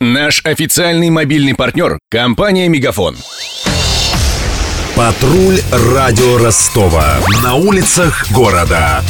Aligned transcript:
Наш 0.00 0.42
официальный 0.44 1.10
мобильный 1.10 1.56
партнер– 1.56 1.98
компания 2.08 2.68
«Мегафон». 2.68 3.16
Патруль 4.94 5.60
радио 5.72 6.38
Ростова. 6.38 7.18
На 7.42 7.56
улицах 7.56 8.30
города. 8.30 9.02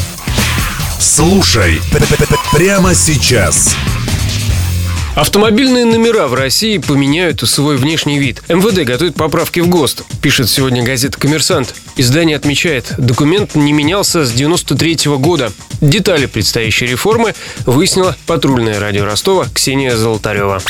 Слушай 0.99 1.83
прямо 2.55 2.95
сейчас. 2.95 3.77
Автомобильные 5.15 5.85
номера 5.85 6.27
в 6.27 6.33
России 6.33 6.79
поменяют 6.79 7.41
свой 7.41 7.77
внешний 7.77 8.19
вид. 8.19 8.43
МВД 8.49 8.87
готовит 8.87 9.15
поправки 9.15 9.61
в 9.61 9.69
ГОСТ, 9.69 10.05
пишет 10.23 10.49
сегодня 10.49 10.83
газета 10.83 11.19
«Коммерсант». 11.19 11.75
Издание 11.99 12.37
отмечает, 12.37 12.95
документ 12.97 13.57
не 13.57 13.73
менялся 13.73 14.25
с 14.25 14.33
93 14.33 15.09
-го 15.09 15.19
года. 15.19 15.51
Детали 15.81 16.27
предстоящей 16.27 16.87
реформы 16.87 17.35
выяснила 17.67 18.17
патрульное 18.25 18.79
радио 18.79 19.05
Ростова 19.05 19.47
Ксения 19.53 19.97
Золотарева. 19.97 20.61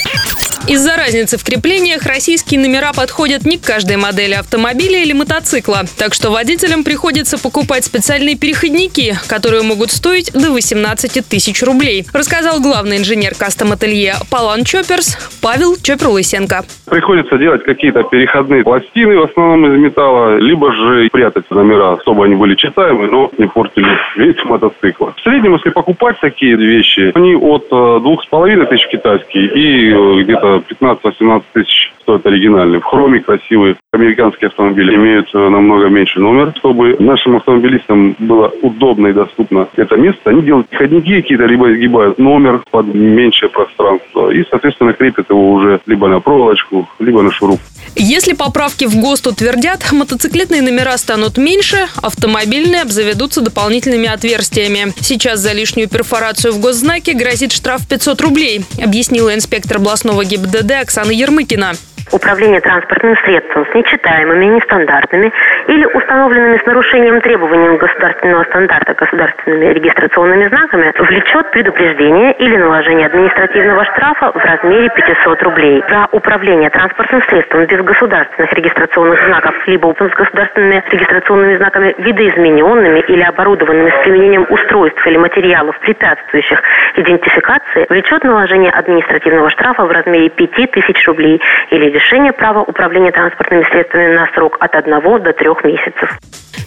Из-за 0.68 0.96
разницы 0.96 1.38
в 1.38 1.44
креплениях 1.44 2.04
российские 2.04 2.60
номера 2.60 2.92
подходят 2.92 3.46
не 3.46 3.56
к 3.56 3.62
каждой 3.62 3.96
модели 3.96 4.34
автомобиля 4.34 5.02
или 5.02 5.14
мотоцикла. 5.14 5.84
Так 5.96 6.12
что 6.12 6.30
водителям 6.30 6.84
приходится 6.84 7.38
покупать 7.38 7.86
специальные 7.86 8.36
переходники, 8.36 9.16
которые 9.28 9.62
могут 9.62 9.90
стоить 9.90 10.30
до 10.34 10.50
18 10.50 11.26
тысяч 11.26 11.62
рублей. 11.62 12.04
Рассказал 12.12 12.60
главный 12.60 12.98
инженер 12.98 13.34
кастом-ателье 13.34 14.16
Палан 14.30 14.64
Чоперс 14.64 15.16
Павел 15.40 15.74
Чопер-Лысенко. 15.76 16.66
Приходится 16.84 17.38
делать 17.38 17.64
какие-то 17.64 18.02
переходные 18.02 18.62
пластины, 18.62 19.16
в 19.16 19.22
основном 19.22 19.72
из 19.72 19.78
металла, 19.78 20.36
либо 20.36 20.70
же 20.72 21.06
прятать 21.18 21.50
номера, 21.50 21.98
чтобы 22.02 22.26
они 22.26 22.36
были 22.36 22.54
читаемые, 22.54 23.10
но 23.10 23.28
не 23.38 23.48
портили 23.48 23.88
весь 24.16 24.36
мотоцикл. 24.44 25.06
В 25.16 25.20
среднем, 25.22 25.54
если 25.54 25.70
покупать 25.70 26.16
такие 26.20 26.54
вещи, 26.54 27.10
они 27.12 27.34
от 27.34 27.66
э, 27.72 28.00
двух 28.00 28.22
с 28.22 28.26
половиной 28.26 28.66
тысяч 28.66 28.86
китайских 28.86 29.56
и 29.56 29.90
э, 29.90 30.22
где-то 30.22 30.62
15-18 30.80 31.42
тысяч 31.54 31.92
стоит 32.02 32.24
оригинальный. 32.24 32.78
В 32.78 32.84
хроме 32.84 33.18
красивый. 33.18 33.76
Американские 33.92 34.46
автомобили 34.46 34.94
имеют 34.94 35.28
э, 35.34 35.38
намного 35.38 35.88
меньше 35.88 36.20
номер. 36.20 36.52
Чтобы 36.56 36.94
нашим 37.00 37.36
автомобилистам 37.36 38.14
было 38.20 38.52
удобно 38.62 39.08
и 39.08 39.12
доступно 39.12 39.66
это 39.74 39.96
место, 39.96 40.30
они 40.30 40.42
делают 40.42 40.68
ходники 40.70 41.20
какие-то, 41.20 41.46
либо 41.46 41.72
изгибают 41.72 42.18
номер 42.18 42.62
под 42.70 42.94
меньшее 42.94 43.48
пространство. 43.48 44.30
И, 44.30 44.44
соответственно, 44.48 44.92
крепят 44.92 45.30
его 45.30 45.50
уже 45.50 45.80
либо 45.86 46.06
на 46.06 46.20
проволочку, 46.20 46.88
либо 47.00 47.22
на 47.22 47.32
шуруп. 47.32 47.58
Если 47.96 48.34
поправки 48.34 48.84
в 48.84 48.94
ГОСТ 49.00 49.28
утвердят, 49.28 49.90
мотоциклетные 49.92 50.62
номера 50.62 50.96
станут 50.98 51.38
меньше, 51.38 51.88
автомобильные 52.02 52.82
обзаведутся 52.82 53.40
дополнительными 53.40 54.08
отверстиями. 54.08 54.92
Сейчас 55.00 55.40
за 55.40 55.52
лишнюю 55.52 55.88
перфорацию 55.88 56.52
в 56.52 56.60
госзнаке 56.60 57.14
грозит 57.14 57.52
штраф 57.52 57.88
500 57.88 58.20
рублей, 58.20 58.64
объяснила 58.82 59.34
инспектор 59.34 59.78
областного 59.78 60.24
ГИБДД 60.24 60.72
Оксана 60.82 61.10
Ермыкина 61.10 61.72
управления 62.12 62.60
транспортным 62.60 63.16
средством 63.24 63.66
с 63.70 63.74
нечитаемыми, 63.74 64.56
нестандартными 64.56 65.32
или 65.68 65.84
установленными 65.84 66.56
с 66.56 66.66
нарушением 66.66 67.20
требований 67.20 67.76
государственного 67.76 68.44
стандарта 68.44 68.94
государственными 68.94 69.66
регистрационными 69.66 70.48
знаками 70.48 70.92
влечет 70.98 71.50
предупреждение 71.50 72.32
или 72.38 72.56
наложение 72.56 73.06
административного 73.06 73.84
штрафа 73.84 74.32
в 74.32 74.36
размере 74.36 74.88
500 74.88 75.42
рублей. 75.42 75.84
За 75.90 76.08
управление 76.12 76.70
транспортным 76.70 77.22
средством 77.22 77.66
без 77.66 77.82
государственных 77.82 78.52
регистрационных 78.54 79.22
знаков 79.26 79.54
либо 79.66 79.94
с 79.98 80.14
государственными 80.14 80.82
регистрационными 80.90 81.56
знаками 81.56 81.94
видоизмененными 81.98 83.00
или 83.00 83.22
оборудованными 83.22 83.90
с 83.90 84.02
применением 84.02 84.46
устройств 84.48 85.06
или 85.06 85.18
материалов, 85.18 85.78
препятствующих 85.80 86.62
идентификации, 86.96 87.86
влечет 87.90 88.24
наложение 88.24 88.70
административного 88.70 89.50
штрафа 89.50 89.84
в 89.84 89.90
размере 89.90 90.30
5000 90.30 91.06
рублей 91.06 91.42
или 91.70 91.90
лишение 91.90 92.32
права 92.32 92.60
управления 92.60 93.12
транспортными 93.12 93.64
средствами 93.64 94.14
на 94.14 94.26
срок 94.34 94.56
от 94.60 94.74
1 94.74 95.00
до 95.22 95.32
3 95.32 95.57
месяцев. 95.64 96.18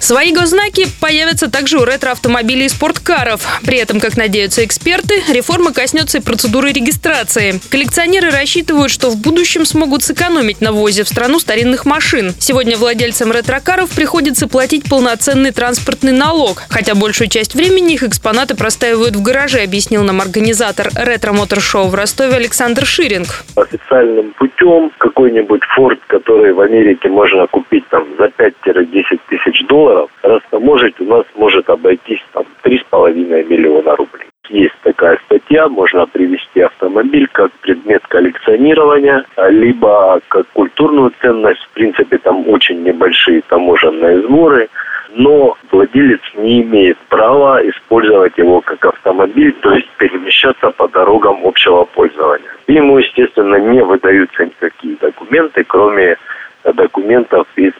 Свои 0.01 0.33
госзнаки 0.33 0.87
появятся 0.99 1.49
также 1.49 1.77
у 1.77 1.85
ретро-автомобилей 1.85 2.65
и 2.65 2.69
спорткаров. 2.69 3.61
При 3.63 3.77
этом, 3.77 3.99
как 3.99 4.17
надеются 4.17 4.65
эксперты, 4.65 5.21
реформа 5.29 5.71
коснется 5.71 6.17
и 6.17 6.21
процедуры 6.21 6.71
регистрации. 6.71 7.61
Коллекционеры 7.69 8.31
рассчитывают, 8.31 8.91
что 8.91 9.11
в 9.11 9.21
будущем 9.21 9.63
смогут 9.63 10.01
сэкономить 10.01 10.59
на 10.59 10.71
ввозе 10.71 11.03
в 11.03 11.07
страну 11.07 11.37
старинных 11.37 11.85
машин. 11.85 12.33
Сегодня 12.39 12.77
владельцам 12.77 13.31
ретро-каров 13.31 13.91
приходится 13.91 14.47
платить 14.47 14.89
полноценный 14.89 15.51
транспортный 15.51 16.13
налог, 16.13 16.63
хотя 16.69 16.95
большую 16.95 17.29
часть 17.29 17.53
времени 17.53 17.93
их 17.93 18.01
экспонаты 18.01 18.55
простаивают 18.55 19.15
в 19.15 19.21
гараже, 19.21 19.59
объяснил 19.59 20.03
нам 20.03 20.19
организатор 20.19 20.89
ретро-мотор-шоу 20.95 21.89
в 21.89 21.95
Ростове 21.95 22.37
Александр 22.37 22.87
Ширинг. 22.87 23.45
Официальным 23.55 24.33
путем 24.39 24.91
какой-нибудь 24.97 25.61
Ford, 25.77 25.99
который 26.07 26.53
в 26.53 26.59
Америке 26.59 27.07
можно 27.07 27.45
купить 27.45 27.87
там 27.89 28.07
за 28.17 28.25
5-10 28.25 29.19
тысяч 29.29 29.63
долларов, 29.67 29.90
растаможить 30.21 30.99
у 30.99 31.05
нас 31.05 31.25
может 31.35 31.69
обойтись 31.69 32.23
там 32.33 32.45
3,5 32.63 33.13
миллиона 33.13 33.95
рублей. 33.95 34.25
Есть 34.49 34.75
такая 34.83 35.17
статья, 35.25 35.69
можно 35.69 36.05
привести 36.07 36.61
автомобиль 36.61 37.27
как 37.31 37.51
предмет 37.61 38.05
коллекционирования, 38.07 39.23
либо 39.49 40.19
как 40.27 40.45
культурную 40.53 41.13
ценность. 41.21 41.61
В 41.63 41.69
принципе, 41.69 42.17
там 42.17 42.47
очень 42.49 42.83
небольшие 42.83 43.41
таможенные 43.47 44.21
сборы 44.23 44.67
но 45.13 45.57
владелец 45.71 46.21
не 46.35 46.61
имеет 46.61 46.97
права 47.09 47.61
использовать 47.67 48.37
его 48.37 48.61
как 48.61 48.85
автомобиль, 48.85 49.53
то 49.61 49.73
есть 49.73 49.89
перемещаться 49.97 50.71
по 50.71 50.87
дорогам 50.87 51.41
общего 51.43 51.83
пользования. 51.85 52.49
Ему, 52.67 52.97
естественно, 52.97 53.55
не 53.57 53.83
выдаются 53.83 54.45
никакие 54.45 54.95
документы, 55.01 55.63
кроме 55.65 56.17
документов 56.63 57.47
из. 57.55 57.73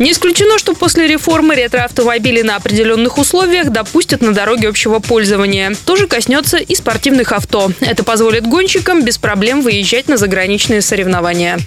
Не 0.00 0.12
исключено, 0.12 0.58
что 0.58 0.72
после 0.72 1.06
реформы 1.06 1.54
ретроавтомобили 1.54 2.40
на 2.40 2.56
определенных 2.56 3.18
условиях 3.18 3.68
допустят 3.68 4.22
на 4.22 4.32
дороге 4.32 4.70
общего 4.70 4.98
пользования. 4.98 5.76
Тоже 5.84 6.06
коснется 6.06 6.56
и 6.56 6.74
спортивных 6.74 7.32
авто. 7.32 7.70
Это 7.80 8.02
позволит 8.02 8.46
гонщикам 8.46 9.04
без 9.04 9.18
проблем 9.18 9.60
выезжать 9.60 10.08
на 10.08 10.16
заграничные 10.16 10.80
соревнования. 10.80 11.58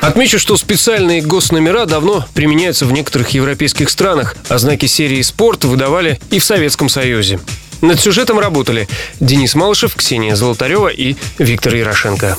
Отмечу, 0.00 0.38
что 0.38 0.56
специальные 0.56 1.20
госномера 1.20 1.84
давно 1.84 2.24
применяются 2.32 2.86
в 2.86 2.92
некоторых 2.92 3.28
европейских 3.30 3.90
странах, 3.90 4.34
а 4.48 4.56
знаки 4.56 4.86
серии 4.86 5.20
«Спорт» 5.20 5.64
выдавали 5.64 6.18
и 6.30 6.38
в 6.38 6.44
Советском 6.44 6.88
Союзе. 6.88 7.38
Над 7.82 8.00
сюжетом 8.00 8.38
работали 8.38 8.88
Денис 9.20 9.54
Малышев, 9.54 9.94
Ксения 9.94 10.36
Золотарева 10.36 10.88
и 10.88 11.16
Виктор 11.38 11.74
Ярошенко. 11.74 12.38